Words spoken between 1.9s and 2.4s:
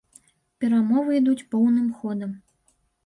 ходам.